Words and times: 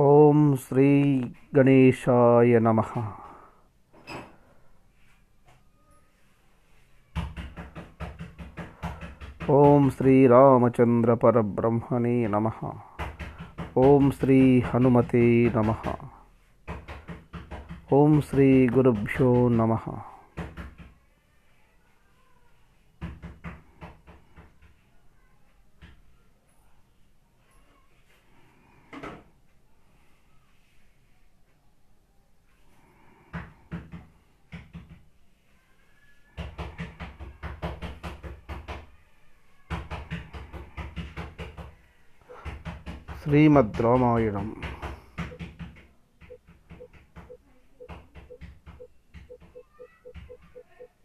ओम 0.00 0.56
श्री 0.56 1.20
गणेशाय 1.54 2.58
नमः। 2.58 3.08
ओम 9.50 9.90
श्री 9.90 10.26
रामचंद्र 10.26 11.14
परब्रह्मणे 11.14 12.28
नमः। 12.28 12.72
ओम 13.76 14.10
श्री 14.10 14.60
हनुमते 14.60 15.52
नमः। 15.56 15.94
ओम 17.92 18.20
श्री 18.20 18.66
गुरुभ्यो 18.66 19.48
नमः। 19.48 20.15
ஸ்ரீமத் 43.26 43.78
ராமாயணம். 43.78 44.50